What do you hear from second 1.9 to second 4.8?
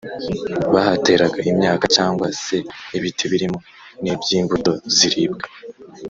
cyangwa se ibiti birimo n’iby’imbuto